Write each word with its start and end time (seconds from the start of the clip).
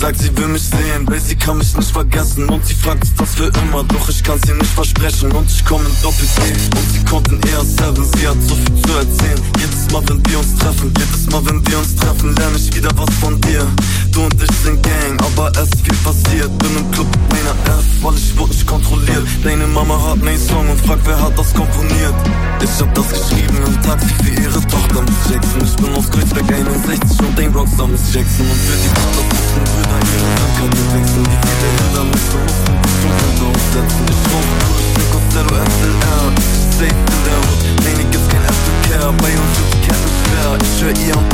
sagt, 0.00 0.18
sie 0.18 0.34
will 0.38 0.48
mich 0.48 0.62
sehen, 0.62 1.06
weil 1.06 1.20
sie 1.20 1.36
kann 1.36 1.58
mich 1.58 1.76
nicht 1.76 1.90
vergessen. 1.90 2.48
Und 2.48 2.64
sie 2.64 2.74
fragt, 2.74 3.04
ist 3.04 3.20
das 3.20 3.34
für 3.34 3.52
immer, 3.62 3.84
doch 3.84 4.08
ich 4.08 4.22
kann 4.24 4.40
sie 4.46 4.54
nicht 4.54 4.72
versprechen. 4.72 5.30
Und 5.32 5.50
ich 5.50 5.62
komm 5.64 5.84
in 5.84 5.92
Doppel-T 6.02 6.40
und 6.42 6.92
sie 6.92 7.04
kommt 7.04 7.28
in 7.28 7.40
eher 7.50 7.62
Seven. 7.62 8.04
Sie 8.16 8.26
hat 8.26 8.36
so 8.48 8.54
viel 8.54 8.82
zu 8.82 8.92
erzählen, 8.96 9.42
jedes 9.58 9.92
Mal 9.92 10.02
wenn 10.08 10.24
wir 10.26 10.38
uns 10.38 10.56
treffen. 10.56 10.92
Jedes 10.96 11.26
Mal 11.30 11.44
wenn 11.44 11.66
wir 11.66 11.78
uns 11.78 11.94
treffen, 11.96 12.34
lerne 12.34 12.56
ich 12.56 12.74
wieder 12.74 12.90
was 12.96 13.14
von 13.16 13.38
dir. 13.42 13.66
Du 14.12 14.22
und 14.22 14.42
ich 14.42 14.56
sind 14.64 14.82
Gang, 14.82 15.20
aber 15.20 15.52
es 15.52 15.68
ist 15.68 15.84
viel 15.84 15.96
passiert. 15.96 16.58
Bin 16.58 16.76
im 16.78 16.90
Club 16.92 17.08
weil 18.02 18.16
ich 18.16 18.36
wurde 18.38 18.52
nicht 18.52 18.66
kontrolliert. 18.66 19.26
Deine 19.42 19.66
Mama 19.66 20.00
hat 20.02 20.22
meinen 20.22 20.38
Song 20.38 20.68
und 20.68 20.80
fragt, 20.86 21.06
wer 21.06 21.20
hat 21.20 21.38
das 21.38 21.52
komponiert? 21.54 22.14
Ich 22.62 22.80
hab 22.80 22.94
das 22.94 23.08
geschrieben 23.08 23.58
im 23.66 23.82
Taxi 23.82 24.08
für 24.22 24.40
ihre 24.40 24.60
Tochter 24.66 25.02
Miss 25.02 25.22
Jackson. 25.30 25.62
Ich 25.64 25.76
bin 25.76 25.94
aus 25.94 26.10
Kreuzberg 26.10 26.52
61 26.52 27.18
und 27.20 27.38
den 27.38 27.52
Rockstar 27.52 27.88
Miss 27.88 28.12
Jackson. 28.12 28.46
Und 28.46 28.56
für 28.56 28.76
die 28.76 28.88
Brüder 28.88 29.24
Brüder 29.54 29.98
ihre 30.00 30.28
Landkarte 30.38 30.82
wechseln 30.94 31.24
Die 31.24 31.38
viele 31.50 32.04
müssen 32.04 32.40
mussten 32.40 32.74
die 32.80 32.90
Flughunde 33.00 33.44
aufsetzen. 33.50 34.04
Ich 34.08 34.22
rauche 34.32 34.54
durch 34.70 34.90
den 34.96 35.08
Costello 35.12 35.54
SLR 35.60 36.24
Safe 36.80 36.86
in 36.86 37.20
der 37.26 37.38
Hood, 37.44 37.60
nee, 37.84 38.04
gibt's 38.10 38.28
kein 38.28 38.44
Aftercare 38.48 39.12
Bei 39.20 39.32
uns 39.36 39.54
die 39.60 39.80
Ketten 39.84 40.12
schwer 40.24 40.50
Ich 40.56 40.82
hör 40.82 40.94
ihr 41.06 41.16
und 41.16 41.29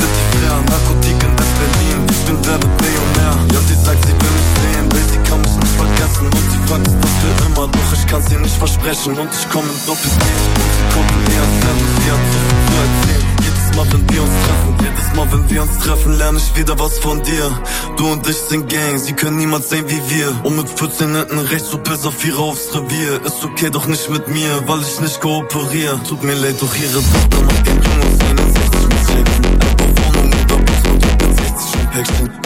kann's 8.17 8.33
ihr 8.33 8.39
nicht 8.39 8.57
versprechen 8.57 9.19
Und 9.19 9.29
ich 9.31 9.49
komm 9.51 9.65
in 9.65 9.87
Doppel-T 9.87 10.27
Und 10.57 10.73
sie 10.77 10.87
kommt 10.95 11.11
in 11.11 11.33
eher 11.35 11.49
Seven 11.61 11.87
Sie 12.01 12.11
hat 12.11 12.25
so 12.33 12.39
viel 12.49 12.63
zu 12.67 12.81
erzählen 12.87 13.27
Jedes 13.45 13.77
Mal, 13.77 13.93
wenn 13.93 14.11
wir 14.11 14.23
uns 14.23 14.33
treffen 14.47 14.77
Jedes 14.81 15.17
Mal, 15.17 15.33
wenn 15.33 15.51
wir 15.51 15.63
uns 15.63 15.79
treffen 15.79 16.19
Lerne 16.19 16.39
ich 16.39 16.57
wieder 16.57 16.79
was 16.79 16.99
von 16.99 17.23
dir 17.23 17.61
Du 17.97 18.07
und 18.07 18.27
ich 18.27 18.37
sind 18.37 18.69
Gang 18.71 18.99
Sie 18.99 19.13
können 19.13 19.37
niemals 19.37 19.69
sein 19.69 19.85
wie 19.89 20.01
wir 20.09 20.35
Und 20.45 20.57
mit 20.57 20.69
14 20.69 21.15
hinten 21.15 21.39
rechts 21.39 21.71
so 21.71 21.79
bis 21.79 22.07
auf 22.07 22.25
ihre 22.25 22.41
aufs 22.41 22.75
Revier 22.75 23.21
Ist 23.25 23.45
okay, 23.45 23.71
doch 23.71 23.87
nicht 23.87 24.09
mit 24.09 24.29
mir 24.29 24.63
Weil 24.67 24.81
ich 24.81 25.01
nicht 25.01 25.21
kooperiere 25.21 26.01
Tut 26.09 26.23
mir 26.23 26.35
leid, 26.35 26.57
doch 26.61 26.75
ihre 26.75 27.03
Tochter 27.13 27.43
macht 27.45 27.67
den 27.67 27.83
Jungen 27.83 28.03
aus 28.03 28.21
61 28.21 28.89
mit 28.89 28.99
Jackson 29.09 29.45
Einfach 29.61 30.15
Wohnung 30.17 30.33
oder 30.33 30.57
Bus 30.57 30.83
bin 31.19 31.37
60 31.37 31.81
und 31.81 31.91
Päckchen 31.91 32.46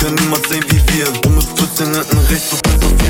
können 0.00 0.16
niemals 0.16 0.48
sein 0.48 0.64
wie 0.68 0.80
wir 0.94 1.06
Und 1.26 1.34
mit 1.34 1.44
14 1.58 1.94
hinten 1.94 2.18
rechts 2.30 2.50
so 2.50 2.56
bis 2.56 2.74
auf 2.84 2.92
ihre 3.06 3.09